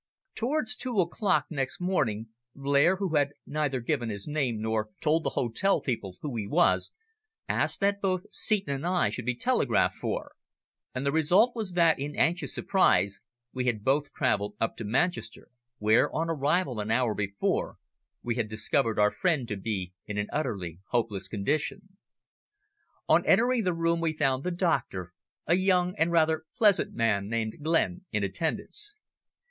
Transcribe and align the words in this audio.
Towards 0.33 0.75
two 0.75 0.99
o'clock 0.99 1.45
next 1.51 1.79
morning, 1.79 2.29
Blair, 2.55 2.95
who 2.95 3.09
had 3.15 3.33
neither 3.45 3.79
given 3.79 4.09
his 4.09 4.27
name 4.27 4.59
nor 4.59 4.89
told 4.99 5.23
the 5.23 5.29
hotel 5.37 5.79
people 5.79 6.17
who 6.21 6.35
he 6.37 6.47
was, 6.47 6.95
asked 7.47 7.81
that 7.81 8.01
both 8.01 8.23
Seton 8.31 8.73
and 8.73 8.87
I 8.87 9.09
should 9.11 9.27
be 9.27 9.35
telegraphed 9.35 9.93
for, 9.97 10.31
and 10.95 11.05
the 11.05 11.11
result 11.11 11.55
was 11.55 11.73
that 11.73 11.99
in 11.99 12.15
anxious 12.15 12.51
surprise 12.51 13.21
we 13.53 13.65
had 13.65 13.83
both 13.83 14.11
travelled 14.11 14.55
up 14.59 14.75
to 14.77 14.83
Manchester, 14.83 15.49
where 15.77 16.11
on 16.11 16.31
arrival, 16.31 16.79
an 16.79 16.89
hour 16.89 17.13
before, 17.13 17.77
we 18.23 18.33
had 18.37 18.47
discovered 18.49 18.97
our 18.97 19.11
friend 19.11 19.47
to 19.49 19.55
be 19.55 19.93
in 20.07 20.17
an 20.17 20.29
utterly 20.33 20.79
hopeless 20.87 21.27
condition. 21.27 21.95
On 23.07 23.23
entering 23.27 23.65
the 23.65 23.73
room 23.75 23.99
we 24.01 24.13
found 24.17 24.43
the 24.43 24.49
doctor, 24.49 25.13
a 25.45 25.53
young 25.57 25.93
and 25.99 26.11
rather 26.11 26.45
pleasant 26.57 26.95
man 26.95 27.29
named 27.29 27.57
Glenn, 27.61 28.05
in 28.11 28.23
attendance. 28.23 28.95